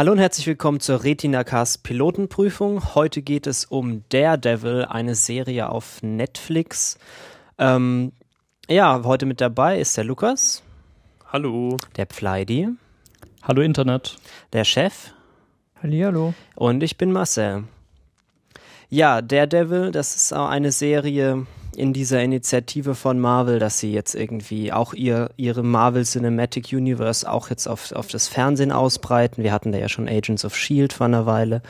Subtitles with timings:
[0.00, 2.94] Hallo und herzlich willkommen zur RetinaCast Pilotenprüfung.
[2.94, 6.98] Heute geht es um Daredevil, eine Serie auf Netflix.
[7.58, 8.12] Ähm,
[8.66, 10.62] ja, heute mit dabei ist der Lukas.
[11.30, 11.76] Hallo.
[11.98, 12.68] Der Pfleidi.
[13.42, 14.16] Hallo Internet.
[14.54, 15.12] Der Chef.
[15.82, 16.32] Hallihallo.
[16.56, 17.64] Und ich bin Marcel.
[18.88, 21.46] Ja, Daredevil, das ist auch eine Serie
[21.76, 27.30] in dieser Initiative von Marvel, dass sie jetzt irgendwie auch ihr, ihre Marvel Cinematic Universe
[27.30, 29.42] auch jetzt auf, auf das Fernsehen ausbreiten.
[29.42, 31.62] Wir hatten da ja schon Agents of Shield vor einer Weile.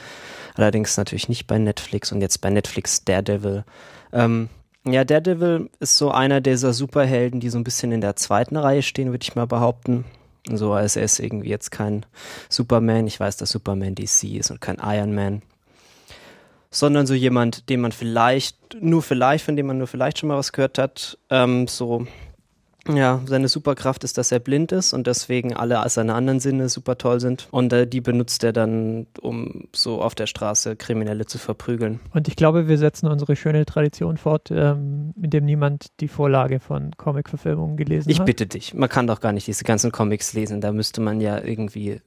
[0.54, 3.64] Allerdings natürlich nicht bei Netflix und jetzt bei Netflix Daredevil.
[4.12, 4.48] Ähm,
[4.86, 8.82] ja, Daredevil ist so einer dieser Superhelden, die so ein bisschen in der zweiten Reihe
[8.82, 10.04] stehen, würde ich mal behaupten.
[10.50, 12.06] So als er ist irgendwie jetzt kein
[12.48, 13.06] Superman.
[13.06, 15.42] Ich weiß, dass Superman DC ist und kein Iron Man
[16.70, 20.38] sondern so jemand, den man vielleicht, nur vielleicht, von dem man nur vielleicht schon mal
[20.38, 22.06] was gehört hat, ähm, so
[22.88, 26.96] ja, seine Superkraft ist, dass er blind ist und deswegen alle seine anderen Sinne super
[26.96, 27.48] toll sind.
[27.50, 32.00] Und äh, die benutzt er dann, um so auf der Straße Kriminelle zu verprügeln.
[32.14, 36.92] Und ich glaube, wir setzen unsere schöne Tradition fort, ähm, indem niemand die Vorlage von
[36.96, 38.28] Comic-Verfilmungen gelesen ich hat.
[38.28, 41.20] Ich bitte dich, man kann doch gar nicht diese ganzen Comics lesen, da müsste man
[41.20, 42.00] ja irgendwie.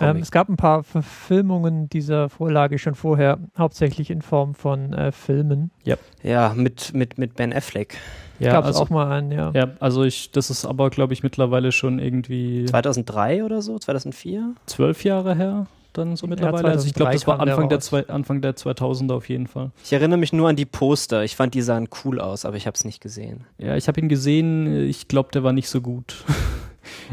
[0.00, 5.12] Ähm, es gab ein paar Verfilmungen dieser Vorlage schon vorher, hauptsächlich in Form von äh,
[5.12, 5.70] Filmen.
[5.84, 7.96] Ja, ja mit, mit, mit Ben Affleck.
[8.38, 9.52] Ja, gab es also, auch mal einen, ja.
[9.54, 12.64] Ja, also ich, das ist aber, glaube ich, mittlerweile schon irgendwie.
[12.66, 13.78] 2003 oder so?
[13.78, 14.54] 2004?
[14.66, 16.64] Zwölf Jahre her dann so mittlerweile.
[16.64, 19.70] Ja, also ich glaube, das war Anfang der, zwei, Anfang der 2000er auf jeden Fall.
[19.84, 21.24] Ich erinnere mich nur an die Poster.
[21.24, 23.44] Ich fand, die sahen cool aus, aber ich habe es nicht gesehen.
[23.58, 24.88] Ja, ich habe ihn gesehen.
[24.88, 26.24] Ich glaube, der war nicht so gut.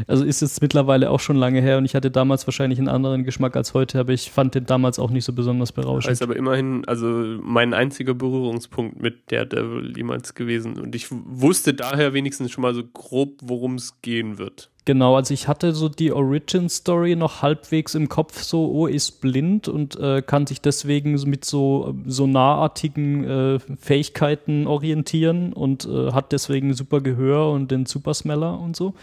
[0.06, 3.24] Also ist jetzt mittlerweile auch schon lange her und ich hatte damals wahrscheinlich einen anderen
[3.24, 6.12] Geschmack als heute, aber ich fand den damals auch nicht so besonders berauschend.
[6.12, 11.74] Ist aber immerhin, also mein einziger Berührungspunkt mit der Devil jemals gewesen und ich wusste
[11.74, 14.71] daher wenigstens schon mal so grob, worum es gehen wird.
[14.84, 19.68] Genau, also ich hatte so die Origin-Story noch halbwegs im Kopf, so, oh, ist blind
[19.68, 26.74] und äh, kann sich deswegen mit so sonarartigen äh, Fähigkeiten orientieren und äh, hat deswegen
[26.74, 28.94] super Gehör und den Supersmeller und so.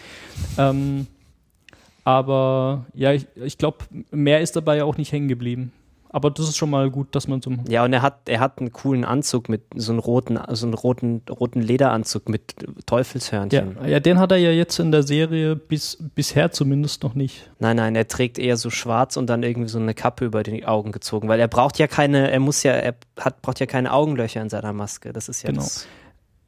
[0.58, 1.08] Ähm,
[2.03, 3.78] aber ja, ich, ich glaube,
[4.12, 5.72] mehr ist dabei auch nicht hängen geblieben.
[6.12, 7.52] Aber das ist schon mal gut, dass man so.
[7.68, 10.74] Ja, und er hat, er hat einen coolen Anzug mit so einem roten, so einen
[10.74, 12.56] roten, roten Lederanzug mit
[12.88, 13.78] Teufelshörnchen.
[13.81, 17.52] Ja, ja, den hat er ja jetzt in der Serie bis, bisher zumindest noch nicht.
[17.59, 20.66] Nein, nein, er trägt eher so schwarz und dann irgendwie so eine Kappe über die
[20.66, 23.94] Augen gezogen, weil er braucht ja keine, er muss ja, er hat, braucht ja keine
[23.94, 25.14] Augenlöcher in seiner Maske.
[25.14, 25.62] Das ist ja genau.
[25.62, 25.88] das.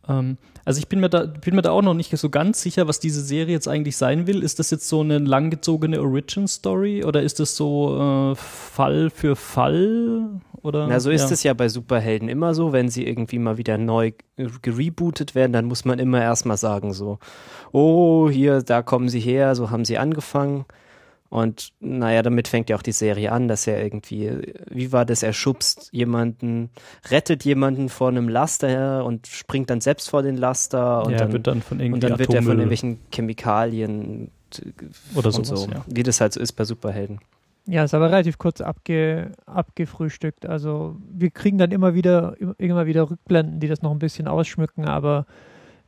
[0.08, 2.88] Ähm, also ich bin mir, da, bin mir da auch noch nicht so ganz sicher,
[2.88, 4.44] was diese Serie jetzt eigentlich sein will.
[4.44, 10.42] Ist das jetzt so eine langgezogene Origin-Story oder ist das so äh, Fall für Fall?
[10.62, 10.88] Oder?
[10.88, 11.32] Na, so ist ja.
[11.32, 14.12] es ja bei Superhelden immer so, wenn sie irgendwie mal wieder neu
[14.62, 17.18] gerebootet werden, dann muss man immer erstmal sagen so,
[17.72, 20.66] oh, hier, da kommen sie her, so haben sie angefangen.
[21.32, 24.30] Und naja, damit fängt ja auch die Serie an, dass er irgendwie,
[24.70, 26.72] wie war das, er schubst jemanden,
[27.10, 31.32] rettet jemanden vor einem Laster und springt dann selbst vor den Laster und ja, dann,
[31.32, 34.30] wird dann von und dann wird er von irgendwelchen Chemikalien
[35.16, 35.86] oder sowas, so, ja.
[35.88, 37.22] wie das halt so ist bei Superhelden.
[37.66, 40.46] Ja, ist aber relativ kurz abge, abgefrühstückt.
[40.46, 44.84] Also wir kriegen dann immer wieder, immer wieder Rückblenden, die das noch ein bisschen ausschmücken,
[44.84, 45.26] aber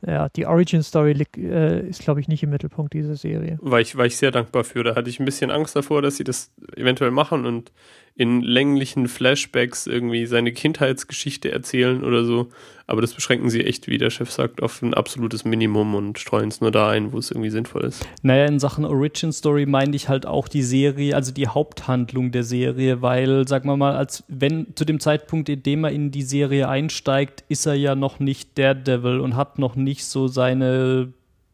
[0.06, 3.58] ja, die Origin Story äh, ist, glaube ich, nicht im Mittelpunkt dieser Serie.
[3.60, 4.84] War ich, war ich sehr dankbar für.
[4.84, 7.72] Da hatte ich ein bisschen Angst davor, dass sie das eventuell machen und
[8.14, 12.48] in länglichen Flashbacks irgendwie seine Kindheitsgeschichte erzählen oder so.
[12.86, 16.48] Aber das beschränken sie echt, wie der Chef sagt, auf ein absolutes Minimum und streuen
[16.48, 18.06] es nur da ein, wo es irgendwie sinnvoll ist.
[18.22, 22.44] Naja, in Sachen Origin Story meinte ich halt auch die Serie, also die Haupthandlung der
[22.44, 26.22] Serie, weil, sagen wir mal, als wenn zu dem Zeitpunkt, in dem er in die
[26.22, 31.12] Serie einsteigt, ist er ja noch nicht Daredevil und hat noch nicht so seine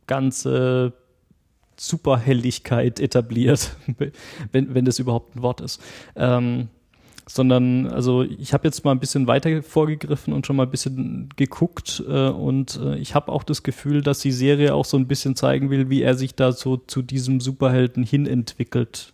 [0.09, 0.93] ganze
[1.77, 3.77] Superhelligkeit etabliert,
[4.53, 5.81] wenn, wenn das überhaupt ein Wort ist.
[6.17, 6.69] Ähm,
[7.33, 11.29] sondern, also ich habe jetzt mal ein bisschen weiter vorgegriffen und schon mal ein bisschen
[11.37, 15.07] geguckt äh, und äh, ich habe auch das Gefühl, dass die Serie auch so ein
[15.07, 19.13] bisschen zeigen will, wie er sich da so zu diesem Superhelden hin entwickelt.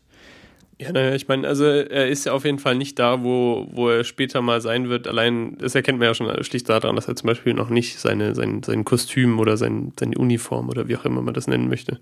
[0.78, 3.88] Ja, naja, ich meine, also er ist ja auf jeden Fall nicht da, wo, wo
[3.88, 5.08] er später mal sein wird.
[5.08, 8.34] Allein, das erkennt man ja schon schlicht daran, dass er zum Beispiel noch nicht seine,
[8.34, 11.98] sein, sein Kostüm oder sein, seine Uniform oder wie auch immer man das nennen möchte,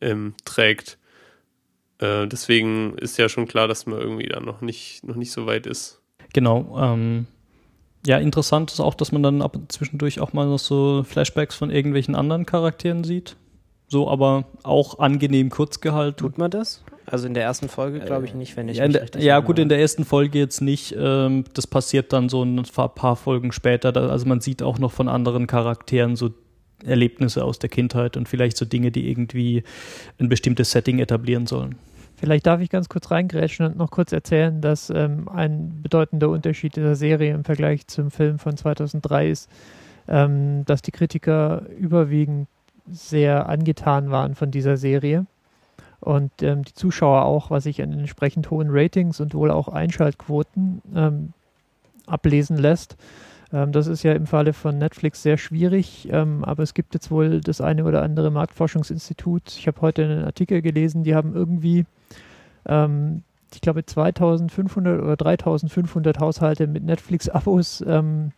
[0.00, 0.98] ähm, trägt.
[2.00, 5.46] Äh, deswegen ist ja schon klar, dass man irgendwie da noch nicht, noch nicht so
[5.46, 6.00] weit ist.
[6.32, 6.76] Genau.
[6.80, 7.26] Ähm,
[8.06, 11.70] ja, interessant ist auch, dass man dann ab zwischendurch auch mal noch so Flashbacks von
[11.70, 13.36] irgendwelchen anderen Charakteren sieht.
[13.88, 16.16] So, aber auch angenehm kurz gehalten.
[16.16, 16.82] Tut man das?
[17.06, 19.58] Also in der ersten Folge glaube ich nicht, wenn ich ja, mich richtig Ja, gut,
[19.58, 20.94] in der ersten Folge jetzt nicht.
[20.96, 23.94] Ähm, das passiert dann so ein paar Folgen später.
[23.96, 26.30] Also man sieht auch noch von anderen Charakteren so
[26.84, 29.62] Erlebnisse aus der Kindheit und vielleicht so Dinge, die irgendwie
[30.18, 31.76] ein bestimmtes Setting etablieren sollen.
[32.16, 36.76] Vielleicht darf ich ganz kurz reingrätschen und noch kurz erzählen, dass ähm, ein bedeutender Unterschied
[36.76, 39.50] dieser Serie im Vergleich zum Film von 2003 ist,
[40.06, 42.46] ähm, dass die Kritiker überwiegend
[42.90, 45.24] sehr angetan waren von dieser Serie
[46.00, 50.82] und ähm, die Zuschauer auch, was sich an entsprechend hohen Ratings und wohl auch Einschaltquoten
[50.94, 51.32] ähm,
[52.06, 52.96] ablesen lässt.
[53.52, 57.10] Ähm, das ist ja im Falle von Netflix sehr schwierig, ähm, aber es gibt jetzt
[57.10, 59.42] wohl das eine oder andere Marktforschungsinstitut.
[59.48, 61.84] Ich habe heute einen Artikel gelesen, die haben irgendwie,
[62.66, 68.32] ähm, ich glaube, 2500 oder 3500 Haushalte mit Netflix-Abos ähm,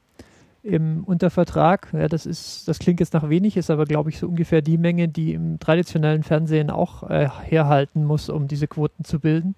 [0.62, 1.88] im Untervertrag.
[1.92, 4.78] Ja, das ist, das klingt jetzt nach wenig, ist aber glaube ich so ungefähr die
[4.78, 9.54] Menge, die im traditionellen Fernsehen auch äh, herhalten muss, um diese Quoten zu bilden.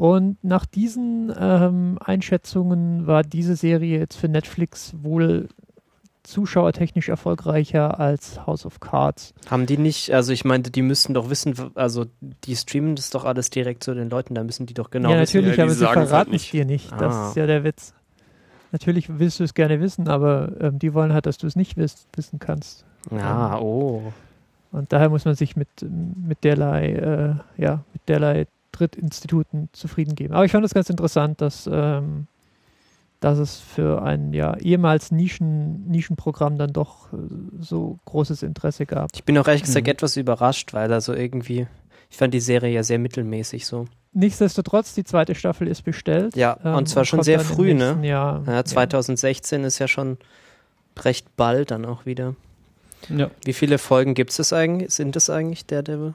[0.00, 5.48] Und nach diesen ähm, Einschätzungen war diese Serie jetzt für Netflix wohl
[6.22, 9.34] zuschauertechnisch erfolgreicher als House of Cards.
[9.50, 12.06] Haben die nicht, also ich meinte, die müssten doch wissen, also
[12.44, 15.20] die streamen das doch alles direkt zu den Leuten, da müssen die doch genau ja,
[15.20, 15.36] wissen.
[15.38, 16.52] natürlich, Ja, die aber sie halt verraten es nicht.
[16.54, 16.90] dir nicht.
[16.92, 17.28] Das Ah.
[17.28, 17.92] ist ja der Witz.
[18.72, 21.76] Natürlich willst du es gerne wissen, aber ähm, die wollen halt, dass du es nicht
[21.76, 22.86] wiss, wissen kannst.
[23.10, 24.14] Ja, oh.
[24.72, 26.88] Und daher muss man sich mit, mit derlei,
[27.58, 28.46] äh, ja, mit derlei
[28.80, 30.34] Drittinstituten zufrieden geben.
[30.34, 32.26] Aber ich fand es ganz interessant, dass, ähm,
[33.20, 37.16] dass es für ein ja, ehemals Nischen, Nischenprogramm dann doch äh,
[37.60, 39.10] so großes Interesse gab.
[39.14, 39.92] Ich bin auch ehrlich gesagt Mhm.
[39.92, 41.66] etwas überrascht, weil also irgendwie,
[42.10, 43.84] ich fand die Serie ja sehr mittelmäßig so.
[44.12, 46.34] Nichtsdestotrotz, die zweite Staffel ist bestellt.
[46.34, 47.98] Ja, ähm, und zwar schon sehr früh, ne?
[48.02, 48.42] Jahr.
[48.46, 50.16] Ja, 2016 ist ja schon
[50.98, 52.34] recht bald dann auch wieder.
[53.08, 53.30] Ja.
[53.44, 54.92] Wie viele Folgen gibt es eigentlich?
[54.92, 56.14] Sind es eigentlich Daredevil?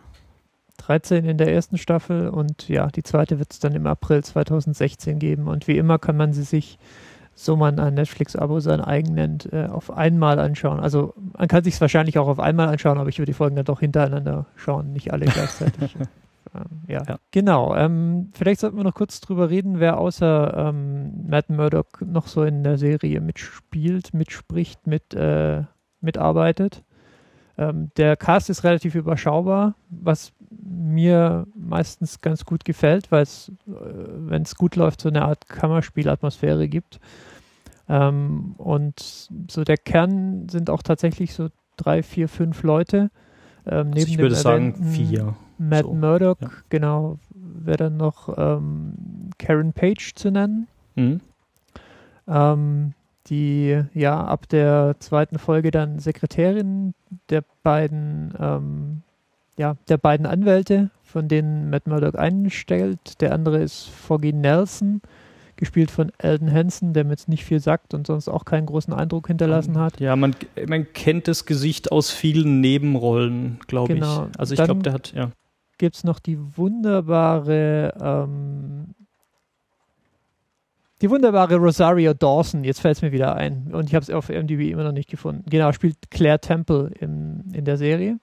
[0.77, 5.19] 13 in der ersten Staffel und ja, die zweite wird es dann im April 2016
[5.19, 5.47] geben.
[5.47, 6.77] Und wie immer kann man sie sich,
[7.33, 10.79] so man ein Netflix-Abo sein eigen nennt, äh, auf einmal anschauen.
[10.79, 13.55] Also man kann sich es wahrscheinlich auch auf einmal anschauen, aber ich würde die Folgen
[13.55, 15.95] dann doch hintereinander schauen, nicht alle gleichzeitig.
[16.55, 17.03] ähm, ja.
[17.05, 17.17] Ja.
[17.31, 17.75] genau.
[17.75, 22.43] Ähm, vielleicht sollten wir noch kurz drüber reden, wer außer ähm, Matt Murdock noch so
[22.43, 25.63] in der Serie mitspielt, mitspricht, mit, äh,
[25.99, 26.83] mitarbeitet.
[27.57, 30.33] Ähm, der Cast ist relativ überschaubar, was
[30.63, 35.47] mir meistens ganz gut gefällt, weil es, äh, wenn es gut läuft, so eine Art
[35.49, 36.99] Kammerspielatmosphäre gibt.
[37.87, 43.11] Ähm, und so der Kern sind auch tatsächlich so drei, vier, fünf Leute.
[43.65, 45.35] Ähm, Also ich würde sagen vier.
[45.57, 46.49] Matt so, Murdock, ja.
[46.69, 51.19] genau, wäre dann noch ähm, Karen Page zu nennen Mhm.
[52.27, 52.93] ähm,
[53.27, 56.93] die ja ab der zweiten Folge dann Sekretärin
[57.29, 59.01] der beiden ähm,
[59.57, 63.21] ja der beiden Anwälte, von denen Matt Murdock einstellt.
[63.21, 65.01] Der andere ist Foggy Nelson,
[65.55, 68.93] gespielt von Eldon Hansen, der mir jetzt nicht viel sagt und sonst auch keinen großen
[68.93, 69.99] Eindruck hinterlassen hat.
[69.99, 70.35] Ja, man,
[70.67, 74.27] man kennt das Gesicht aus vielen Nebenrollen, glaube Genau.
[74.31, 74.39] ich.
[74.39, 75.31] Also ich glaube, der hat, ja.
[75.77, 78.95] Gibt es noch die wunderbare ähm,
[81.01, 83.67] die wunderbare Rosario Dawson, jetzt fällt es mir wieder ein.
[83.73, 85.43] Und ich habe es auf MDB immer noch nicht gefunden.
[85.49, 88.17] Genau, spielt Claire Temple im, in der Serie.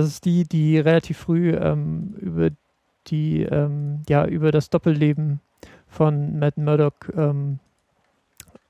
[0.00, 2.48] Das ist die, die relativ früh ähm, über
[3.08, 5.40] die, ähm, ja, über das Doppelleben
[5.88, 7.58] von Matt Murdock ähm,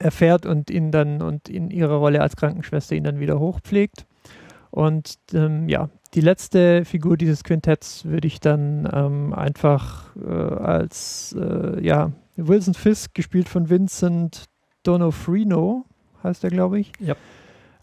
[0.00, 4.06] erfährt und ihn dann und in ihrer Rolle als Krankenschwester ihn dann wieder hochpflegt.
[4.72, 11.36] Und ähm, ja, die letzte Figur dieses Quintetts würde ich dann ähm, einfach äh, als
[11.38, 14.46] äh, ja, Wilson Fisk, gespielt von Vincent
[14.82, 15.84] Donofrino,
[16.24, 16.90] heißt er, glaube ich.
[16.98, 17.14] Ja.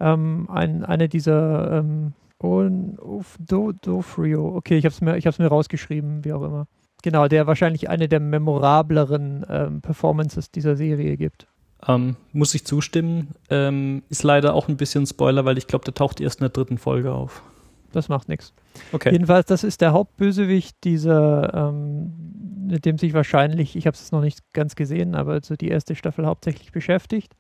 [0.02, 5.40] Ähm, ein, eine dieser ähm, On, of, Do, Dofrio, okay, ich habe es mir, ich
[5.40, 6.68] mir rausgeschrieben, wie auch immer.
[7.04, 11.48] Genau, der wahrscheinlich eine der memorableren ähm, Performances dieser Serie gibt.
[11.88, 13.30] Ähm, muss ich zustimmen.
[13.50, 16.50] Ähm, ist leider auch ein bisschen Spoiler, weil ich glaube, der taucht erst in der
[16.50, 17.44] dritten Folge auf.
[17.92, 18.54] Das macht nichts.
[18.92, 19.12] Okay.
[19.12, 24.22] Jedenfalls, das ist der Hauptbösewicht dieser, ähm, mit dem sich wahrscheinlich, ich habe es noch
[24.22, 27.34] nicht ganz gesehen, aber so die erste Staffel hauptsächlich beschäftigt.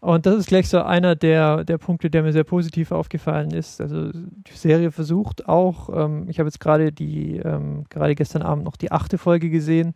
[0.00, 3.80] Und das ist gleich so einer der, der Punkte, der mir sehr positiv aufgefallen ist.
[3.80, 8.64] Also die Serie versucht auch, ähm, ich habe jetzt gerade die, ähm, gerade gestern Abend
[8.64, 9.92] noch die achte Folge gesehen.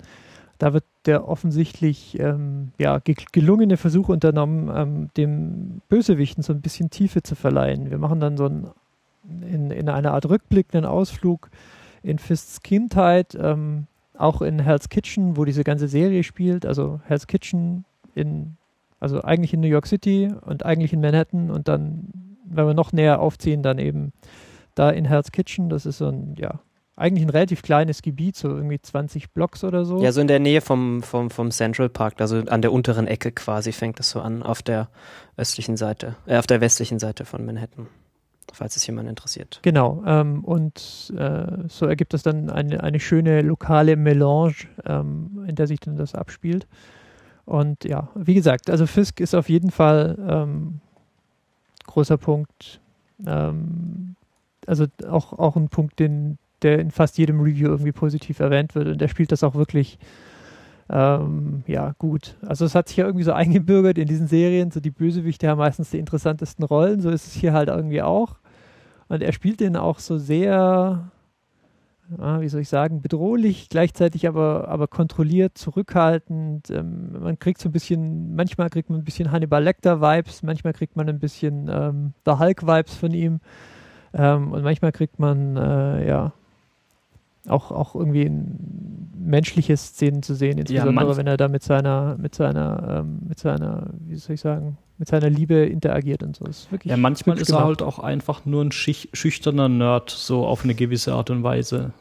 [0.58, 6.60] Da wird der offensichtlich ähm, ja, ge gelungene Versuch unternommen, ähm, dem Bösewichten so ein
[6.60, 7.90] bisschen Tiefe zu verleihen.
[7.90, 8.68] Wir machen dann so ein
[9.50, 11.50] in, in einer Art Rückblick einen Ausflug
[12.02, 16.66] in Fists Kindheit, ähm, auch in Hell's Kitchen, wo diese ganze Serie spielt.
[16.66, 17.84] Also Hell's Kitchen
[18.14, 18.56] in,
[19.04, 22.08] also eigentlich in New York City und eigentlich in Manhattan und dann,
[22.46, 24.14] wenn wir noch näher aufziehen, dann eben
[24.74, 25.68] da in Hell's Kitchen.
[25.68, 26.60] Das ist so ein, ja,
[26.96, 30.02] eigentlich ein relativ kleines Gebiet, so irgendwie 20 Blocks oder so.
[30.02, 33.30] Ja, so in der Nähe vom, vom, vom Central Park, also an der unteren Ecke
[33.30, 34.88] quasi fängt es so an, auf der
[35.36, 37.88] östlichen Seite, äh, auf der westlichen Seite von Manhattan.
[38.54, 39.60] falls es jemand interessiert.
[39.60, 44.54] Genau, ähm, und äh, so ergibt es dann eine, eine schöne lokale Melange,
[44.86, 46.66] ähm, in der sich dann das abspielt.
[47.46, 50.80] Und ja, wie gesagt, also Fisk ist auf jeden Fall ähm,
[51.86, 52.80] großer Punkt.
[53.26, 54.16] Ähm,
[54.66, 58.88] also auch, auch ein Punkt, den, der in fast jedem Review irgendwie positiv erwähnt wird.
[58.88, 59.98] Und der spielt das auch wirklich
[60.90, 62.36] ähm, ja, gut.
[62.46, 64.70] Also es hat sich ja irgendwie so eingebürgert in diesen Serien.
[64.70, 67.00] So die Bösewichte haben meistens die interessantesten Rollen.
[67.00, 68.36] So ist es hier halt irgendwie auch.
[69.08, 71.10] Und er spielt den auch so sehr,
[72.18, 76.70] ja, wie soll ich sagen, bedrohlich, gleichzeitig aber, aber kontrolliert, zurückhaltend.
[76.70, 80.96] Ähm, man kriegt so ein bisschen, manchmal kriegt man ein bisschen Hannibal Lecter-Vibes, manchmal kriegt
[80.96, 83.40] man ein bisschen ähm, The Hulk-Vibes von ihm.
[84.12, 86.32] Ähm, und manchmal kriegt man, äh, ja,
[87.48, 88.30] auch, auch irgendwie
[89.16, 93.38] menschliche Szenen zu sehen, insbesondere ja, wenn er da mit seiner, mit seiner, ähm, mit
[93.38, 96.44] seiner, wie soll ich sagen, mit seiner Liebe interagiert und so.
[96.44, 100.64] Ist wirklich ja, manchmal ist er halt auch einfach nur ein schüchterner Nerd, so auf
[100.64, 101.92] eine gewisse Art und Weise.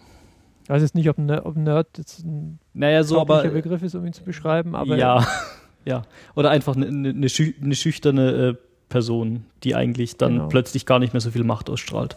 [0.64, 3.96] Ich weiß jetzt nicht, ob, ein, ob Nerd jetzt ein naja, so, aber, Begriff ist,
[3.96, 4.98] um ihn zu beschreiben, aber.
[4.98, 5.28] Ja,
[5.86, 6.04] ja.
[6.36, 8.56] Oder einfach eine, eine, schü eine schüchterne äh,
[8.90, 10.48] Person, die eigentlich dann genau.
[10.48, 12.16] plötzlich gar nicht mehr so viel Macht ausstrahlt.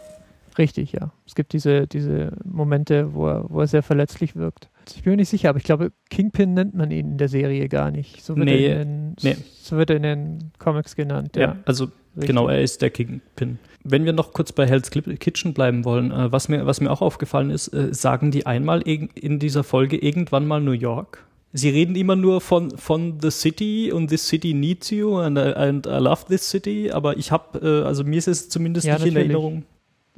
[0.57, 1.11] Richtig, ja.
[1.25, 4.69] Es gibt diese, diese Momente, wo er, wo er sehr verletzlich wirkt.
[4.95, 7.67] Ich bin mir nicht sicher, aber ich glaube, Kingpin nennt man ihn in der Serie
[7.69, 8.23] gar nicht.
[8.23, 9.37] So wird, nee, er, in den, nee.
[9.61, 11.35] so wird er in den Comics genannt.
[11.35, 11.85] Ja, ja also
[12.15, 12.27] Richtig.
[12.27, 13.59] genau, er ist der Kingpin.
[13.83, 17.01] Wenn wir noch kurz bei Hell's Kitchen bleiben wollen, äh, was, mir, was mir auch
[17.01, 21.23] aufgefallen ist, äh, sagen die einmal in dieser Folge irgendwann mal New York?
[21.53, 25.87] Sie reden immer nur von, von the city und this city needs you and, and
[25.87, 29.05] I love this city, aber ich habe, äh, also mir ist es zumindest ja, nicht
[29.05, 29.25] natürlich.
[29.25, 29.63] in Erinnerung.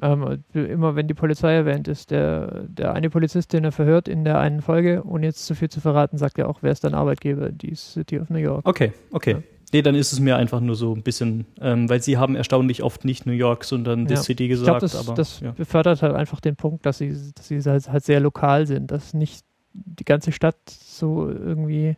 [0.01, 4.23] Ähm, immer wenn die Polizei erwähnt ist, der, der eine Polizist, den er verhört in
[4.23, 6.93] der einen Folge, ohne jetzt zu viel zu verraten, sagt er auch, wer ist dein
[6.93, 7.51] Arbeitgeber?
[7.51, 8.67] Die City of New York.
[8.67, 9.31] Okay, okay.
[9.31, 9.43] Ja.
[9.71, 12.81] Nee, dann ist es mir einfach nur so ein bisschen, ähm, weil sie haben erstaunlich
[12.81, 14.15] oft nicht New York, sondern ja.
[14.15, 14.83] the City gesagt.
[14.83, 15.51] Ich glaube, das, aber, das ja.
[15.51, 19.13] befördert halt einfach den Punkt, dass sie, dass sie halt, halt sehr lokal sind, dass
[19.13, 21.97] nicht die ganze Stadt so irgendwie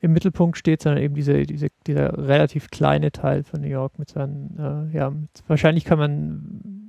[0.00, 4.10] im Mittelpunkt steht, sondern eben diese, diese, dieser relativ kleine Teil von New York mit
[4.10, 6.79] seinen, äh, ja, mit, wahrscheinlich kann man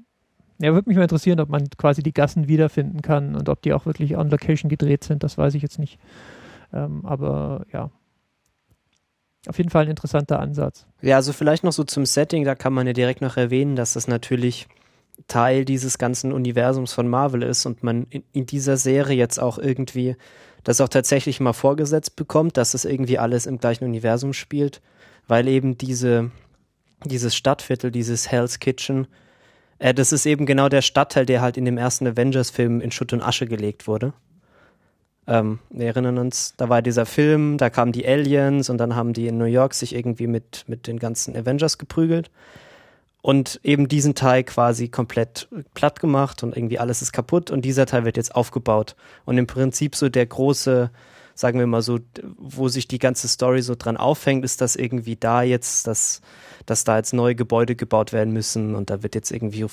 [0.61, 3.73] ja, würde mich mal interessieren, ob man quasi die Gassen wiederfinden kann und ob die
[3.73, 5.99] auch wirklich on Location gedreht sind, das weiß ich jetzt nicht.
[6.73, 7.89] Ähm, aber ja,
[9.47, 10.85] auf jeden Fall ein interessanter Ansatz.
[11.01, 13.93] Ja, also vielleicht noch so zum Setting, da kann man ja direkt noch erwähnen, dass
[13.93, 14.67] das natürlich
[15.27, 19.57] Teil dieses ganzen Universums von Marvel ist und man in, in dieser Serie jetzt auch
[19.57, 20.15] irgendwie
[20.63, 24.81] das auch tatsächlich mal vorgesetzt bekommt, dass es irgendwie alles im gleichen Universum spielt,
[25.27, 26.29] weil eben diese,
[27.05, 29.07] dieses Stadtviertel, dieses Hell's Kitchen,
[29.81, 33.13] äh, das ist eben genau der Stadtteil, der halt in dem ersten Avengers-Film in Schutt
[33.13, 34.13] und Asche gelegt wurde.
[35.27, 39.13] Ähm, wir erinnern uns, da war dieser Film, da kamen die Aliens und dann haben
[39.13, 42.29] die in New York sich irgendwie mit, mit den ganzen Avengers geprügelt
[43.23, 47.87] und eben diesen Teil quasi komplett platt gemacht und irgendwie alles ist kaputt und dieser
[47.87, 48.95] Teil wird jetzt aufgebaut
[49.25, 50.91] und im Prinzip so der große,
[51.41, 51.99] sagen wir mal so,
[52.37, 56.21] wo sich die ganze Story so dran aufhängt, ist das irgendwie da jetzt das
[56.65, 59.65] dass da jetzt neue Gebäude gebaut werden müssen und da wird jetzt irgendwie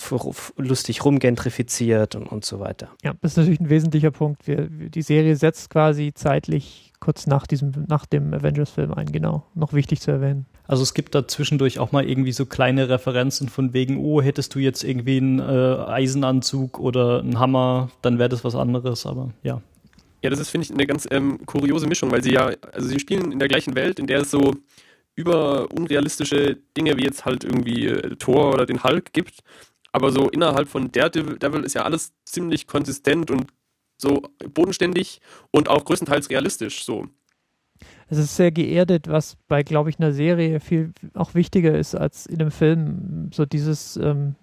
[0.56, 2.88] lustig rumgentrifiziert und, und so weiter.
[3.02, 4.46] Ja, das ist natürlich ein wesentlicher Punkt.
[4.46, 9.44] Wir, die Serie setzt quasi zeitlich kurz nach diesem, nach dem Avengers-Film ein, genau.
[9.54, 10.46] Noch wichtig zu erwähnen.
[10.66, 14.54] Also es gibt da zwischendurch auch mal irgendwie so kleine Referenzen von wegen, oh, hättest
[14.54, 19.30] du jetzt irgendwie einen äh, Eisenanzug oder einen Hammer, dann wäre das was anderes, aber
[19.42, 19.62] ja.
[20.22, 22.98] Ja, das ist, finde ich, eine ganz ähm, kuriose Mischung, weil sie ja, also sie
[22.98, 24.54] spielen in der gleichen Welt, in der es so
[25.14, 29.40] über unrealistische Dinge wie jetzt halt irgendwie äh, Thor oder den Hulk gibt.
[29.92, 33.46] Aber so innerhalb von Daredevil ist ja alles ziemlich konsistent und
[34.00, 34.22] so
[34.54, 35.20] bodenständig
[35.50, 37.06] und auch größtenteils realistisch so.
[38.08, 42.26] Es ist sehr geerdet, was bei, glaube ich, einer Serie viel auch wichtiger ist als
[42.26, 43.30] in einem Film.
[43.32, 44.34] So dieses, ähm,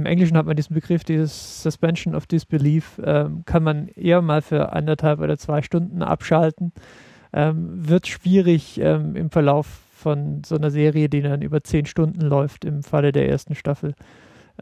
[0.00, 4.42] im Englischen hat man diesen Begriff, dieses Suspension of Disbelief, ähm, kann man eher mal
[4.42, 6.72] für anderthalb oder zwei Stunden abschalten
[7.32, 12.20] ähm, wird schwierig ähm, im Verlauf von so einer Serie, die dann über zehn Stunden
[12.20, 13.94] läuft im Falle der ersten Staffel.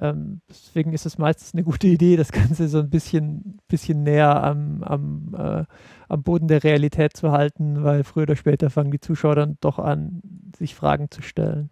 [0.01, 4.43] Ähm, deswegen ist es meistens eine gute Idee, das Ganze so ein bisschen, bisschen näher
[4.43, 5.65] am, am, äh,
[6.09, 9.79] am Boden der Realität zu halten, weil früher oder später fangen die Zuschauer dann doch
[9.79, 10.21] an,
[10.57, 11.71] sich Fragen zu stellen.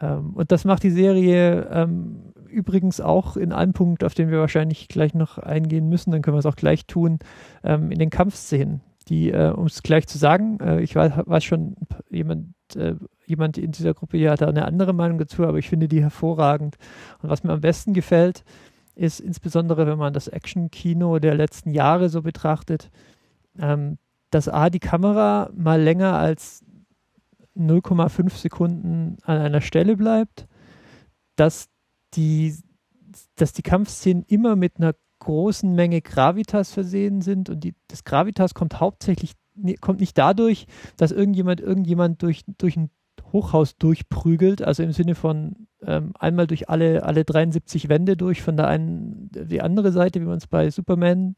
[0.00, 4.40] Ähm, und das macht die Serie ähm, übrigens auch in einem Punkt, auf den wir
[4.40, 7.18] wahrscheinlich gleich noch eingehen müssen, dann können wir es auch gleich tun,
[7.62, 11.44] ähm, in den Kampfszenen die, äh, um es gleich zu sagen, äh, ich weiß, weiß
[11.44, 11.76] schon,
[12.10, 12.94] jemand, äh,
[13.26, 16.02] jemand in dieser Gruppe hier hat da eine andere Meinung dazu, aber ich finde die
[16.02, 16.76] hervorragend.
[17.22, 18.44] Und was mir am besten gefällt,
[18.94, 22.90] ist insbesondere, wenn man das Action-Kino der letzten Jahre so betrachtet,
[23.58, 23.98] ähm,
[24.30, 26.64] dass A, die Kamera mal länger als
[27.56, 30.46] 0,5 Sekunden an einer Stelle bleibt,
[31.36, 31.68] dass
[32.18, 32.54] die,
[33.36, 38.54] dass die Kampfszenen immer mit einer großen Menge Gravitas versehen sind und die, das Gravitas
[38.54, 39.32] kommt hauptsächlich
[39.80, 42.90] kommt nicht dadurch, dass irgendjemand irgendjemand durch, durch ein
[43.32, 48.56] Hochhaus durchprügelt, also im Sinne von ähm, einmal durch alle, alle 73 Wände durch, von
[48.56, 51.34] der einen die andere Seite, wie man es bei Superman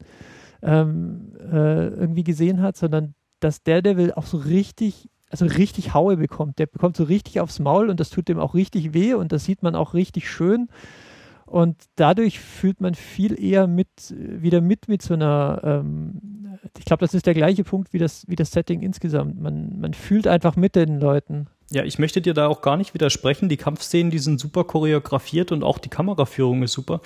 [0.61, 6.59] ähm, äh, irgendwie gesehen hat, sondern dass Daredevil auch so richtig, also richtig Haue bekommt.
[6.59, 9.45] Der bekommt so richtig aufs Maul und das tut dem auch richtig weh und das
[9.45, 10.69] sieht man auch richtig schön.
[11.45, 17.01] Und dadurch fühlt man viel eher mit, wieder mit mit so einer, ähm, ich glaube,
[17.01, 19.41] das ist der gleiche Punkt wie das, wie das Setting insgesamt.
[19.41, 21.47] Man, man fühlt einfach mit den Leuten.
[21.69, 23.49] Ja, ich möchte dir da auch gar nicht widersprechen.
[23.49, 27.01] Die Kampfszenen, die sind super choreografiert und auch die Kameraführung ist super.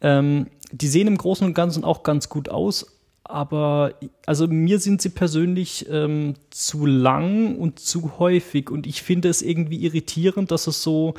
[0.00, 2.97] Ähm, die sehen im Großen und Ganzen auch ganz gut aus,
[3.28, 3.94] aber
[4.26, 9.42] also mir sind sie persönlich ähm, zu lang und zu häufig und ich finde es
[9.42, 11.14] irgendwie irritierend, dass es so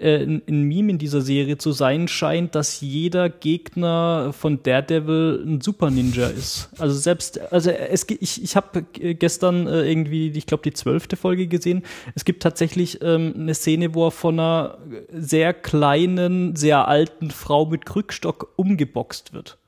[0.00, 5.60] äh, ein, Meme in dieser Serie zu sein scheint, dass jeder Gegner von Daredevil ein
[5.60, 6.70] Super Ninja ist.
[6.78, 11.48] Also selbst, also es ich, ich habe gestern äh, irgendwie, ich glaube, die zwölfte Folge
[11.48, 11.82] gesehen.
[12.14, 14.78] Es gibt tatsächlich ähm, eine Szene, wo er von einer
[15.12, 19.58] sehr kleinen, sehr alten Frau mit Krückstock umgeboxt wird.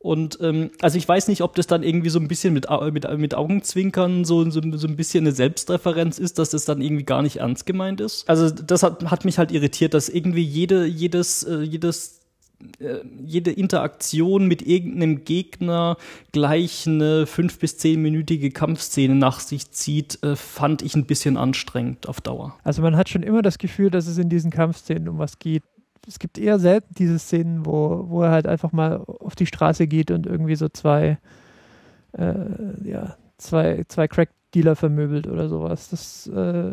[0.00, 3.18] Und ähm, also ich weiß nicht, ob das dann irgendwie so ein bisschen mit, mit,
[3.18, 7.20] mit Augenzwinkern so, so, so ein bisschen eine Selbstreferenz ist, dass das dann irgendwie gar
[7.20, 8.26] nicht ernst gemeint ist.
[8.26, 12.20] Also das hat, hat mich halt irritiert, dass irgendwie jede, jedes, äh, jedes
[12.78, 15.96] äh, jede Interaktion mit irgendeinem Gegner
[16.32, 22.08] gleich eine fünf- bis zehnminütige Kampfszene nach sich zieht, äh, fand ich ein bisschen anstrengend
[22.08, 22.56] auf Dauer.
[22.62, 25.62] Also man hat schon immer das Gefühl, dass es in diesen Kampfszenen um was geht
[26.06, 29.86] es gibt eher selten diese Szenen, wo, wo er halt einfach mal auf die Straße
[29.86, 31.18] geht und irgendwie so zwei,
[32.12, 32.34] äh,
[32.84, 35.88] ja, zwei, zwei Crack-Dealer vermöbelt oder sowas.
[35.90, 36.72] Das, äh,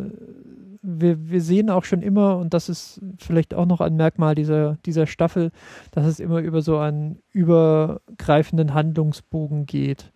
[0.81, 4.77] wir, wir sehen auch schon immer, und das ist vielleicht auch noch ein Merkmal dieser,
[4.85, 5.51] dieser Staffel,
[5.91, 10.11] dass es immer über so einen übergreifenden Handlungsbogen geht.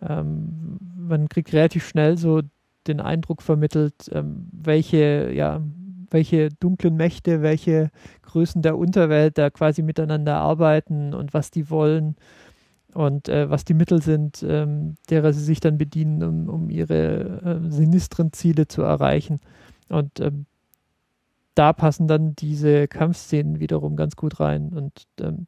[0.00, 2.42] Ähm, man kriegt relativ schnell so
[2.86, 5.60] den Eindruck vermittelt, ähm, welche, ja,
[6.14, 7.90] welche dunklen Mächte, welche
[8.22, 12.16] Größen der Unterwelt da quasi miteinander arbeiten und was die wollen
[12.94, 17.60] und äh, was die Mittel sind, ähm, derer sie sich dann bedienen, um, um ihre
[17.66, 19.40] äh, sinistren Ziele zu erreichen.
[19.88, 20.46] Und ähm,
[21.54, 24.72] da passen dann diese Kampfszenen wiederum ganz gut rein.
[24.72, 25.44] Und ähm,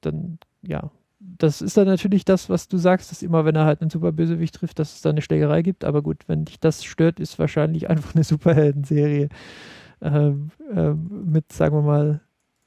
[0.00, 3.80] dann, ja, das ist dann natürlich das, was du sagst, dass immer, wenn er halt
[3.80, 5.84] einen Superbösewicht trifft, dass es da eine Schlägerei gibt.
[5.84, 9.28] Aber gut, wenn dich das stört, ist wahrscheinlich einfach eine Superhelden-Serie
[10.00, 12.20] äh, mit, sagen wir mal,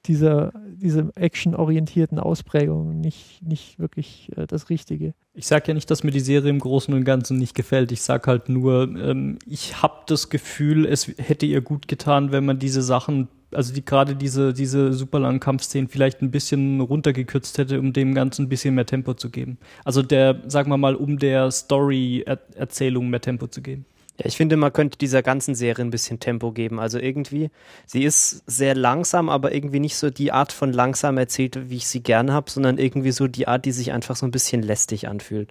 [0.06, 5.14] dieser, diese actionorientierten Ausprägung nicht, nicht wirklich äh, das Richtige.
[5.34, 7.92] Ich sage ja nicht, dass mir die Serie im Großen und Ganzen nicht gefällt.
[7.92, 12.46] Ich sage halt nur, ähm, ich habe das Gefühl, es hätte ihr gut getan, wenn
[12.46, 17.58] man diese Sachen, also die gerade diese, diese super langen Kampfszenen vielleicht ein bisschen runtergekürzt
[17.60, 19.60] hätte, um dem Ganzen ein bisschen mehr Tempo zu geben.
[19.86, 23.86] Also der, sagen wir mal, um der Story-Erzählung mehr Tempo zu geben.
[24.22, 26.80] Ja, ich finde, man könnte dieser ganzen Serie ein bisschen Tempo geben.
[26.80, 27.50] Also irgendwie,
[27.88, 31.88] sie ist sehr langsam, aber irgendwie nicht so die Art von langsam erzählt, wie ich
[31.88, 35.08] sie gerne habe, sondern irgendwie so die Art, die sich einfach so ein bisschen lästig
[35.08, 35.50] anfühlt.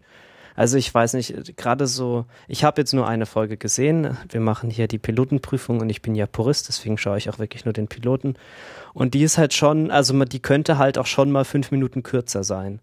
[0.55, 4.17] Also ich weiß nicht, gerade so, ich habe jetzt nur eine Folge gesehen.
[4.29, 7.65] Wir machen hier die Pilotenprüfung und ich bin ja Purist, deswegen schaue ich auch wirklich
[7.65, 8.35] nur den Piloten.
[8.95, 12.45] Und die ist halt schon, also die könnte halt auch schon mal fünf Minuten kürzer
[12.45, 12.79] sein.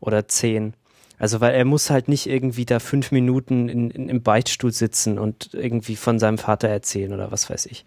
[0.00, 0.74] Oder zehn.
[1.20, 5.18] Also weil er muss halt nicht irgendwie da fünf Minuten in, in, im Beichtstuhl sitzen
[5.18, 7.84] und irgendwie von seinem Vater erzählen oder was weiß ich.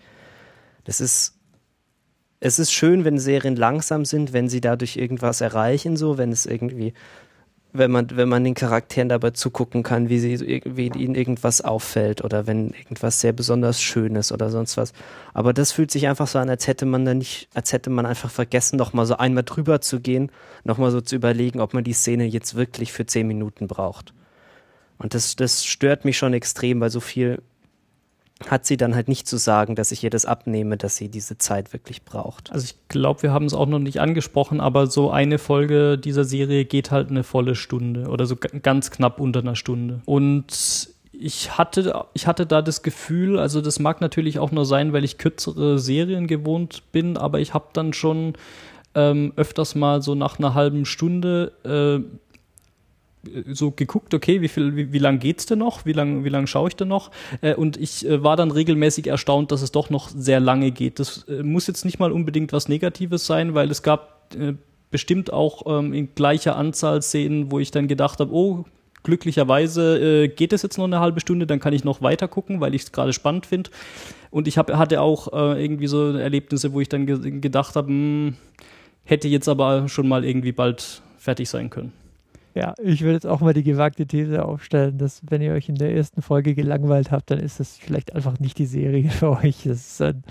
[0.83, 1.33] Das ist,
[2.39, 6.45] es ist schön, wenn Serien langsam sind, wenn sie dadurch irgendwas erreichen, so, wenn es
[6.45, 6.93] irgendwie
[7.73, 12.23] wenn man, wenn man den Charakteren dabei zugucken kann, wie, sie, wie ihnen irgendwas auffällt
[12.23, 14.93] oder wenn irgendwas sehr besonders schön ist oder sonst was.
[15.33, 18.05] Aber das fühlt sich einfach so an, als hätte man da nicht, als hätte man
[18.05, 20.31] einfach vergessen, nochmal so einmal drüber zu gehen,
[20.63, 24.13] nochmal so zu überlegen, ob man die Szene jetzt wirklich für zehn Minuten braucht.
[24.99, 27.41] Und das, das stört mich schon extrem, weil so viel
[28.49, 31.37] hat sie dann halt nicht zu sagen, dass ich ihr das abnehme, dass sie diese
[31.37, 32.51] Zeit wirklich braucht.
[32.51, 36.23] Also ich glaube, wir haben es auch noch nicht angesprochen, aber so eine Folge dieser
[36.23, 40.01] Serie geht halt eine volle Stunde oder so ganz knapp unter einer Stunde.
[40.05, 44.93] Und ich hatte, ich hatte da das Gefühl, also das mag natürlich auch nur sein,
[44.93, 48.33] weil ich kürzere Serien gewohnt bin, aber ich habe dann schon
[48.95, 52.03] ähm, öfters mal so nach einer halben Stunde äh,
[53.51, 55.85] so geguckt, okay, wie viel, wie, wie lang geht's denn noch?
[55.85, 57.11] Wie lang, wie lang schaue ich denn noch?
[57.41, 60.99] Äh, und ich äh, war dann regelmäßig erstaunt, dass es doch noch sehr lange geht.
[60.99, 64.53] Das äh, muss jetzt nicht mal unbedingt was Negatives sein, weil es gab äh,
[64.91, 68.65] bestimmt auch ähm, in gleicher Anzahl Szenen, wo ich dann gedacht habe, oh,
[69.03, 72.61] glücklicherweise äh, geht es jetzt noch eine halbe Stunde, dann kann ich noch weiter gucken,
[72.61, 73.69] weil ich es gerade spannend finde.
[74.31, 77.87] Und ich hab, hatte auch äh, irgendwie so Erlebnisse, wo ich dann ge gedacht habe,
[77.87, 78.35] hm,
[79.03, 81.91] hätte jetzt aber schon mal irgendwie bald fertig sein können.
[82.55, 85.75] Ja, ich würde jetzt auch mal die gewagte These aufstellen, dass wenn ihr euch in
[85.75, 89.63] der ersten Folge gelangweilt habt, dann ist das vielleicht einfach nicht die Serie für euch.
[89.63, 90.23] Das ist ein,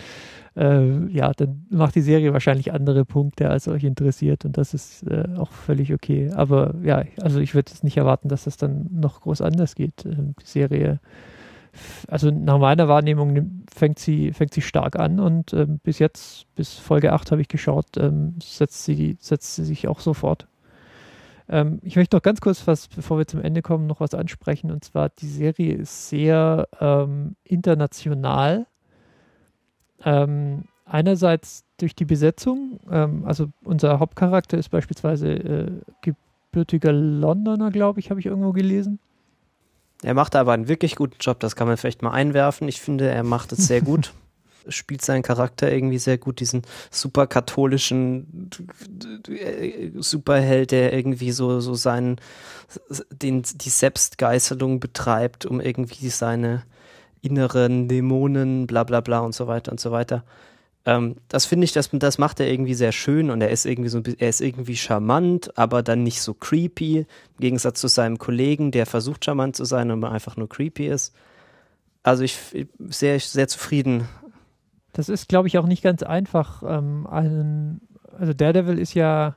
[0.57, 5.03] äh, ja, dann macht die Serie wahrscheinlich andere Punkte, als euch interessiert und das ist
[5.09, 6.31] äh, auch völlig okay.
[6.33, 10.05] Aber ja, also ich würde jetzt nicht erwarten, dass das dann noch groß anders geht.
[10.07, 11.01] Ähm, die Serie,
[12.07, 16.75] also nach meiner Wahrnehmung fängt sie, fängt sie stark an und ähm, bis jetzt, bis
[16.75, 20.47] Folge 8 habe ich geschaut, ähm, setzt, sie, setzt sie sich auch sofort.
[21.53, 24.71] Ähm, ich möchte noch ganz kurz was, bevor wir zum Ende kommen, noch was ansprechen.
[24.73, 28.67] Und zwar, die Serie ist sehr ähm, international.
[30.03, 32.81] Ähm, einerseits durch die Besetzung.
[32.91, 38.99] Ähm, also unser Hauptcharakter ist beispielsweise äh, gebürtiger Londoner, glaube ich, habe ich irgendwo gelesen.
[40.03, 42.67] Er macht aber einen wirklich guten Job, das kann man vielleicht mal einwerfen.
[42.67, 44.15] Ich finde, er macht es sehr gut.
[44.69, 48.51] Spielt seinen Charakter irgendwie sehr gut, diesen super katholischen
[49.97, 52.21] Superheld, der irgendwie so, so seinen,
[53.11, 56.65] den, die Selbstgeißelung betreibt, um irgendwie seine
[57.23, 60.25] inneren Dämonen, bla bla bla und so weiter und so weiter.
[60.85, 63.89] Ähm, das finde ich, das, das macht er irgendwie sehr schön und er ist irgendwie
[63.89, 67.07] so, er ist irgendwie charmant, aber dann nicht so creepy, im
[67.39, 71.15] Gegensatz zu seinem Kollegen, der versucht charmant zu sein, aber einfach nur creepy ist.
[72.03, 72.37] Also ich
[72.89, 74.09] sehr, sehr zufrieden
[74.93, 76.63] das ist, glaube ich, auch nicht ganz einfach.
[76.67, 77.81] Ähm, einen,
[78.19, 79.37] also Daredevil ist ja,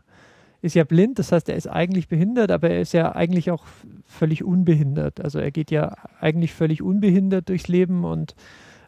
[0.61, 3.63] ist ja blind, das heißt, er ist eigentlich behindert, aber er ist ja eigentlich auch
[4.05, 5.21] völlig unbehindert.
[5.21, 8.35] Also er geht ja eigentlich völlig unbehindert durchs Leben und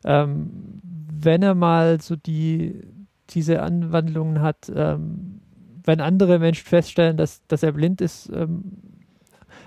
[0.06, 2.82] ähm, wenn er mal so die,
[3.30, 5.42] diese Anwandlungen hat, ähm,
[5.84, 8.64] wenn andere Menschen feststellen, dass, dass er blind ist, ähm,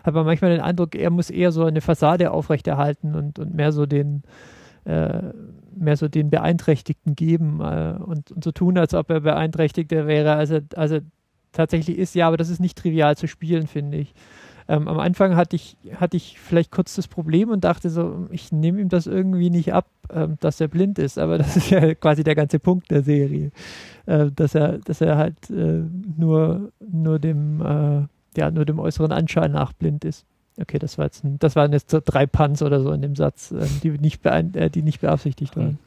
[0.04, 3.72] hat man manchmal den Eindruck, er muss eher so eine Fassade aufrechterhalten und, und mehr
[3.72, 4.22] so den,
[4.84, 10.34] mehr so den Beeinträchtigten geben äh, und, und, so tun, als ob er Beeinträchtigter wäre,
[10.34, 11.02] als er, als er
[11.52, 12.14] tatsächlich ist.
[12.14, 14.14] Ja, aber das ist nicht trivial zu spielen, finde ich.
[14.68, 18.52] Ähm, am Anfang hatte ich, hatte ich vielleicht kurz das Problem und dachte so, ich
[18.52, 21.18] nehme ihm das irgendwie nicht ab, ähm, dass er blind ist.
[21.18, 23.50] Aber das ist ja quasi der ganze Punkt der Serie,
[24.06, 25.82] äh, dass er, dass er halt äh,
[26.16, 30.24] nur, nur dem, äh, ja, nur dem äußeren Anschein nach blind ist.
[30.60, 33.66] Okay, das war jetzt das waren jetzt drei Punts oder so in dem Satz, äh,
[33.82, 35.78] die, nicht äh, die nicht beabsichtigt waren.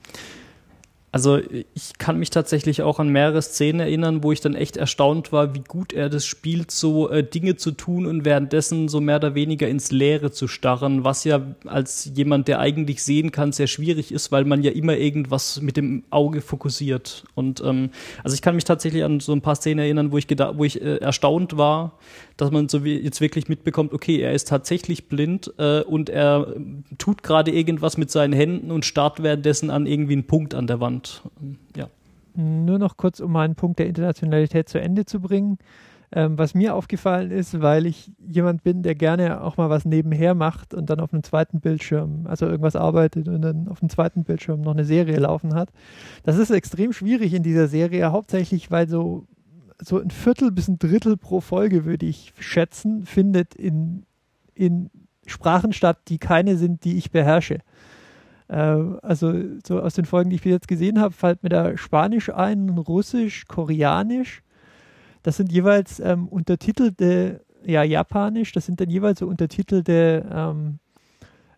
[1.14, 1.38] Also
[1.76, 5.54] ich kann mich tatsächlich auch an mehrere Szenen erinnern, wo ich dann echt erstaunt war,
[5.54, 9.36] wie gut er das spielt, so äh, Dinge zu tun und währenddessen so mehr oder
[9.36, 14.12] weniger ins Leere zu starren, was ja als jemand, der eigentlich sehen kann, sehr schwierig
[14.12, 17.26] ist, weil man ja immer irgendwas mit dem Auge fokussiert.
[17.36, 17.92] Und ähm,
[18.24, 20.82] also ich kann mich tatsächlich an so ein paar Szenen erinnern, wo ich wo ich
[20.82, 21.92] äh, erstaunt war,
[22.38, 26.54] dass man so wie jetzt wirklich mitbekommt, okay, er ist tatsächlich blind äh, und er
[26.98, 30.80] tut gerade irgendwas mit seinen Händen und starrt währenddessen an irgendwie einen Punkt an der
[30.80, 31.22] Wand.
[31.76, 31.90] Ja.
[32.36, 35.60] Nur noch kurz, um meinen Punkt der Internationalität zu Ende zu bringen.
[36.16, 40.36] Ähm, was mir aufgefallen ist, weil ich jemand bin, der gerne auch mal was nebenher
[40.36, 44.24] macht und dann auf einem zweiten Bildschirm, also irgendwas arbeitet und dann auf dem zweiten
[44.24, 45.70] Bildschirm noch eine Serie laufen hat.
[46.22, 49.26] Das ist extrem schwierig in dieser Serie, hauptsächlich weil so
[49.84, 54.06] so ein Viertel bis ein Drittel pro Folge, würde ich schätzen, findet in,
[54.54, 54.90] in
[55.26, 57.60] Sprachen statt, die keine sind, die ich beherrsche.
[58.48, 59.34] Äh, also
[59.66, 62.70] so aus den Folgen, die ich bis jetzt gesehen habe, fällt mir da Spanisch ein,
[62.70, 64.44] Russisch, Koreanisch.
[65.24, 70.80] Das sind jeweils ähm, untertitelte, ja, Japanisch, das sind dann jeweils so untertitelte ähm,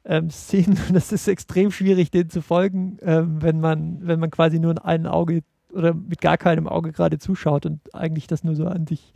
[0.05, 0.77] ähm, Szenen.
[0.93, 4.77] Das ist extrem schwierig, denen zu folgen, ähm, wenn man, wenn man quasi nur in
[4.77, 5.41] ein Auge
[5.75, 9.13] oder mit gar keinem Auge gerade zuschaut und eigentlich das nur so an sich,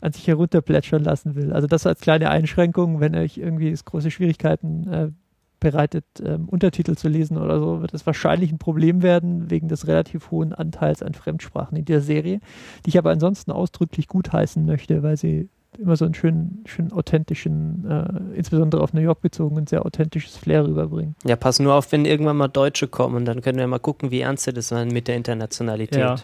[0.00, 1.52] an sich herunterplätschern lassen will.
[1.52, 5.10] Also das als kleine Einschränkung, wenn euch irgendwie es große Schwierigkeiten äh,
[5.60, 9.86] bereitet, ähm, Untertitel zu lesen oder so, wird es wahrscheinlich ein Problem werden, wegen des
[9.86, 12.40] relativ hohen Anteils an Fremdsprachen in der Serie,
[12.84, 15.48] die ich aber ansonsten ausdrücklich gutheißen möchte, weil sie
[15.80, 20.36] immer so einen schönen, schönen authentischen, äh, insbesondere auf New York bezogen, ein sehr authentisches
[20.36, 21.14] Flair rüberbringen.
[21.24, 24.20] Ja, pass nur auf, wenn irgendwann mal Deutsche kommen, dann können wir mal gucken, wie
[24.20, 25.98] ernst sie das meinen mit der Internationalität.
[25.98, 26.16] Ja.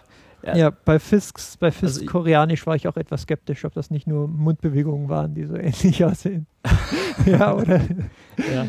[0.43, 3.91] Ja, ja bei Fisks, bei Fisks also Koreanisch war ich auch etwas skeptisch, ob das
[3.91, 6.47] nicht nur Mundbewegungen waren, die so ähnlich aussehen.
[7.27, 7.81] ja, oder?
[8.39, 8.67] Ja.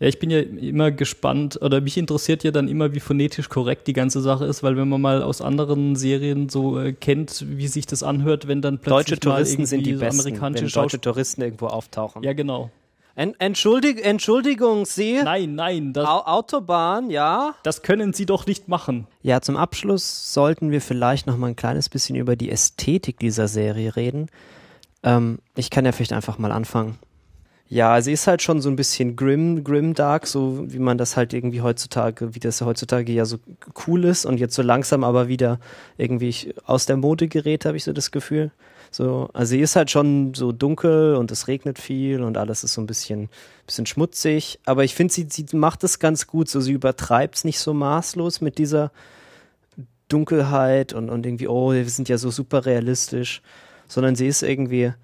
[0.00, 3.88] Ja, ich bin ja immer gespannt oder mich interessiert ja dann immer, wie phonetisch korrekt
[3.88, 7.66] die ganze Sache ist, weil wenn man mal aus anderen Serien so äh, kennt, wie
[7.66, 11.00] sich das anhört, wenn dann plötzlich deutsche Touristen sind die so besten, amerikanische wenn deutsche
[11.00, 12.22] Touristen irgendwo auftauchen.
[12.22, 12.70] Ja, genau.
[13.16, 15.20] Entschuldig, Entschuldigung, Sie?
[15.24, 15.92] Nein, nein.
[15.92, 17.56] Das, Autobahn, ja?
[17.64, 19.08] Das können Sie doch nicht machen.
[19.22, 23.48] Ja, zum Abschluss sollten wir vielleicht noch mal ein kleines bisschen über die Ästhetik dieser
[23.48, 24.28] Serie reden.
[25.02, 26.96] Ähm, ich kann ja vielleicht einfach mal anfangen.
[27.70, 31.18] Ja, sie ist halt schon so ein bisschen grim, grim dark, so wie man das
[31.18, 33.36] halt irgendwie heutzutage, wie das heutzutage ja so
[33.86, 35.60] cool ist und jetzt so langsam aber wieder
[35.98, 38.52] irgendwie aus der Mode gerät, habe ich so das Gefühl.
[38.90, 42.72] So, also sie ist halt schon so dunkel und es regnet viel und alles ist
[42.72, 43.28] so ein bisschen,
[43.66, 44.60] bisschen schmutzig.
[44.64, 46.48] Aber ich finde, sie, sie macht es ganz gut.
[46.48, 48.90] So, sie übertreibt es nicht so maßlos mit dieser
[50.08, 53.42] Dunkelheit und, und irgendwie, oh, wir sind ja so super realistisch,
[53.88, 54.94] sondern sie ist irgendwie,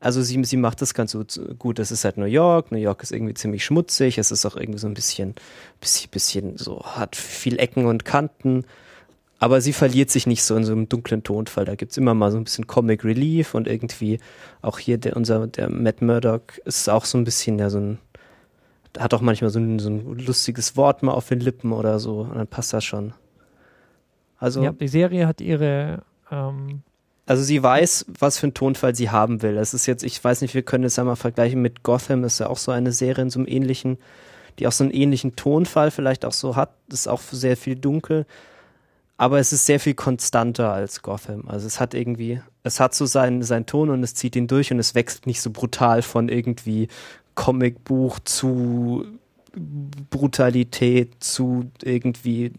[0.00, 1.16] also sie, sie macht das ganz
[1.58, 1.78] gut.
[1.78, 2.70] Es ist halt New York.
[2.70, 4.18] New York ist irgendwie ziemlich schmutzig.
[4.18, 5.34] Es ist auch irgendwie so ein bisschen,
[5.80, 8.64] bisschen, bisschen so, hat viel Ecken und Kanten.
[9.40, 11.64] Aber sie verliert sich nicht so in so einem dunklen Tonfall.
[11.64, 14.20] Da gibt's immer mal so ein bisschen Comic Relief und irgendwie
[14.62, 17.98] auch hier der, unser, der Matt Murdock ist auch so ein bisschen, ja, so ein,
[18.98, 22.20] hat auch manchmal so ein, so ein lustiges Wort mal auf den Lippen oder so.
[22.20, 23.14] Und dann passt das schon.
[24.38, 24.62] Also.
[24.62, 26.82] Ja, die Serie hat ihre, ähm
[27.28, 29.54] also sie weiß, was für einen Tonfall sie haben will.
[29.54, 32.40] Das ist jetzt, ich weiß nicht, wir können es ja mal vergleichen mit Gotham, ist
[32.40, 33.98] ja auch so eine Serie in so einem ähnlichen,
[34.58, 36.70] die auch so einen ähnlichen Tonfall vielleicht auch so hat.
[36.90, 38.26] Ist auch sehr viel dunkel
[39.18, 41.48] aber es ist sehr viel konstanter als Gotham.
[41.48, 44.72] Also es hat irgendwie, es hat so seinen, seinen Ton und es zieht ihn durch
[44.72, 46.86] und es wächst nicht so brutal von irgendwie
[47.34, 49.04] Comicbuch zu
[50.10, 52.52] Brutalität zu irgendwie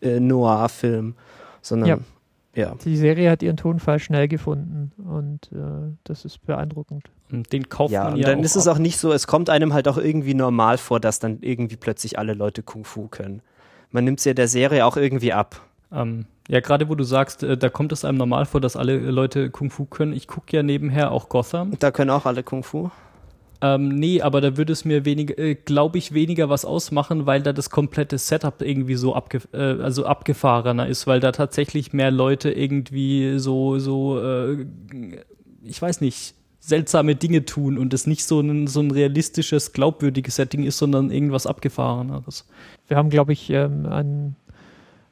[0.00, 1.16] äh, Noir-Film,
[1.60, 1.98] sondern ja.
[2.56, 2.74] Ja.
[2.84, 7.04] Die Serie hat ihren Tonfall schnell gefunden und äh, das ist beeindruckend.
[7.30, 8.26] Und den kauft ja, man ja.
[8.26, 10.98] Und dann ist es auch nicht so, es kommt einem halt auch irgendwie normal vor,
[10.98, 13.42] dass dann irgendwie plötzlich alle Leute Kung Fu können.
[13.90, 15.60] Man nimmt es ja der Serie auch irgendwie ab.
[15.92, 18.96] Ähm, ja, gerade wo du sagst, äh, da kommt es einem normal vor, dass alle
[18.98, 20.12] Leute Kung Fu können.
[20.12, 21.72] Ich gucke ja nebenher auch Gotham.
[21.78, 22.90] Da können auch alle Kung Fu.
[23.62, 27.42] Ähm, nee, aber da würde es mir weniger, äh, glaube ich, weniger was ausmachen, weil
[27.42, 32.10] da das komplette Setup irgendwie so abge äh, also abgefahrener ist, weil da tatsächlich mehr
[32.10, 34.66] Leute irgendwie so, so, äh,
[35.62, 40.36] ich weiß nicht, seltsame Dinge tun und es nicht so ein, so ein realistisches, glaubwürdiges
[40.36, 42.46] Setting ist, sondern irgendwas abgefahreneres.
[42.88, 44.36] Wir haben, glaube ich, ähm, ein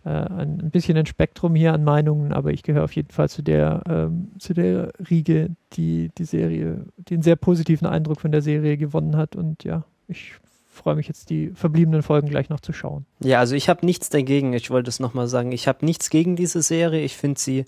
[0.05, 3.43] äh, ein bisschen ein Spektrum hier an Meinungen, aber ich gehöre auf jeden Fall zu
[3.43, 8.77] der, ähm, zu der Riege, die die Serie, den sehr positiven Eindruck von der Serie
[8.77, 9.35] gewonnen hat.
[9.35, 10.35] Und ja, ich
[10.71, 13.07] freue mich jetzt, die verbliebenen Folgen gleich noch zu schauen.
[13.21, 14.53] Ja, also ich habe nichts dagegen.
[14.53, 15.53] Ich wollte es nochmal sagen.
[15.53, 17.03] Ich habe nichts gegen diese Serie.
[17.03, 17.65] Ich finde sie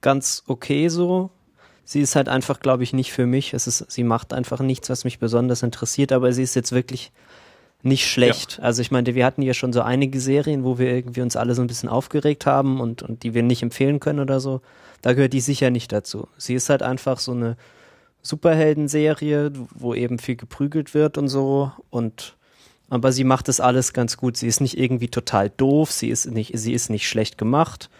[0.00, 1.30] ganz okay so.
[1.84, 3.52] Sie ist halt einfach, glaube ich, nicht für mich.
[3.54, 7.12] Es ist, sie macht einfach nichts, was mich besonders interessiert, aber sie ist jetzt wirklich
[7.86, 8.58] nicht schlecht.
[8.58, 8.64] Ja.
[8.64, 11.54] Also ich meine, wir hatten ja schon so einige Serien, wo wir irgendwie uns alle
[11.54, 14.60] so ein bisschen aufgeregt haben und, und die wir nicht empfehlen können oder so.
[15.02, 16.28] Da gehört die sicher nicht dazu.
[16.36, 17.56] Sie ist halt einfach so eine
[18.22, 22.36] Superhelden-Serie, wo eben viel geprügelt wird und so und
[22.88, 24.36] aber sie macht das alles ganz gut.
[24.36, 27.90] Sie ist nicht irgendwie total doof, sie ist nicht, sie ist nicht schlecht gemacht.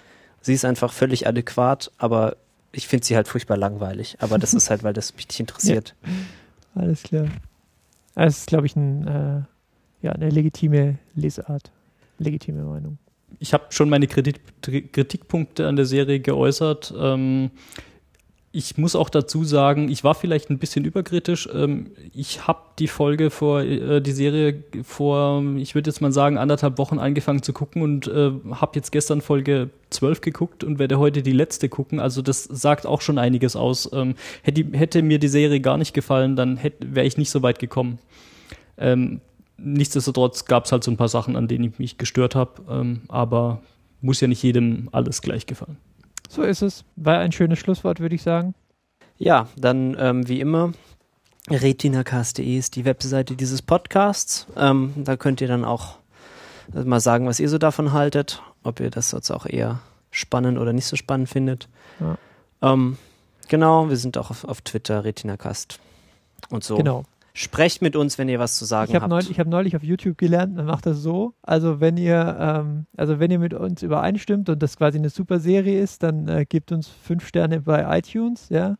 [0.40, 2.37] Sie ist einfach völlig adäquat, aber
[2.70, 4.16] ich finde sie halt furchtbar langweilig.
[4.20, 5.96] Aber das ist halt, weil das mich nicht interessiert.
[6.05, 6.83] Ja.
[6.83, 7.27] Alles klar.
[8.14, 9.56] Es ist, glaube ich, ein äh
[10.03, 11.71] ja, eine legitime Lesart,
[12.19, 12.99] legitime Meinung.
[13.39, 16.95] Ich habe schon meine Kritik, Kritikpunkte an der Serie geäußert.
[16.97, 17.51] Ähm,
[18.57, 21.47] ich muss auch dazu sagen, ich war vielleicht ein bisschen überkritisch.
[21.53, 26.39] Ähm, ich habe die Folge vor, äh, die Serie vor, ich würde jetzt mal sagen,
[26.39, 30.99] anderthalb Wochen angefangen zu gucken und äh, habe jetzt gestern Folge 12 geguckt und werde
[30.99, 32.01] heute die letzte gucken.
[32.01, 33.91] Also das sagt auch schon einiges aus.
[33.93, 37.59] Ähm, hätte, hätte mir die Serie gar nicht gefallen, dann wäre ich nicht so weit
[37.59, 37.99] gekommen.
[38.79, 39.21] Ähm,
[39.59, 43.03] nichtsdestotrotz gab es halt so ein paar Sachen, an denen ich mich gestört habe, ähm,
[43.09, 43.61] aber
[44.01, 45.79] muss ja nicht jedem alles gleich gefallen.
[46.29, 46.85] So ist es.
[46.97, 48.55] War ein schönes Schlusswort, würde ich sagen.
[49.19, 50.73] Ja, dann ähm, wie immer,
[51.49, 54.47] retinacast.de ist die Webseite dieses Podcasts.
[54.57, 55.99] Ähm, da könnt ihr dann auch
[56.73, 60.73] mal sagen, was ihr so davon haltet, ob ihr das jetzt auch eher spannend oder
[60.73, 61.69] nicht so spannend findet.
[62.01, 62.19] Ja.
[62.62, 62.99] Ähm,
[63.49, 65.79] genau, wir sind auch auf, auf Twitter, retinacast
[66.51, 66.77] und so.
[66.77, 67.05] Genau.
[67.38, 69.11] Sprecht mit uns, wenn ihr was zu sagen ich hab habt.
[69.11, 71.35] Neulich, ich habe neulich auf YouTube gelernt, man macht das so.
[71.42, 75.38] Also wenn ihr, ähm, also wenn ihr mit uns übereinstimmt und das quasi eine super
[75.38, 78.77] Serie ist, dann äh, gebt uns fünf Sterne bei iTunes, ja.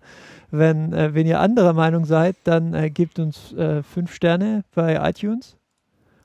[0.51, 5.07] Wenn, äh, wenn ihr anderer Meinung seid, dann äh, gebt uns äh, fünf Sterne bei
[5.07, 5.59] iTunes.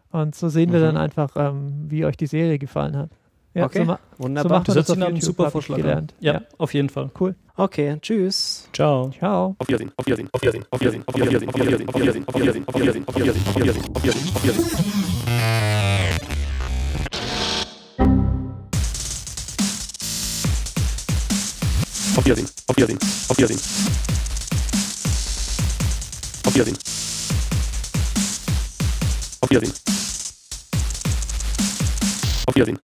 [0.09, 1.01] Und so sehen wir dann mhm.
[1.01, 3.09] einfach, ähm, wie euch die Serie gefallen hat.
[3.53, 4.63] Ja, okay, so wunderbar.
[4.65, 6.13] So das sich einen super Vorschlag gelernt.
[6.21, 7.11] Ja, ja, auf jeden Fall.
[7.19, 7.35] Cool.
[7.57, 8.69] Okay, tschüss.
[8.71, 9.11] Ciao.
[9.11, 9.55] Ciao.
[9.59, 12.35] Auf Wiedersehen, auf Wiedersehen, auf Wiedersehen, auf Wiedersehen, auf Wiedersehen, auf Wiedersehen, auf Wiedersehen, auf
[12.35, 15.31] Wiedersehen, auf Wiedersehen, auf Wiedersehen, auf Wiedersehen, auf Wiedersehen, auf Wiedersehen, auf Wiedersehen.
[22.17, 23.59] Auf Wiedersehen, auf Wiedersehen, auf Wiedersehen.
[26.45, 26.77] Auf Wiedersehen.
[29.41, 29.73] Auf Wiedersehen.
[32.47, 32.81] Auf Wiedersehen.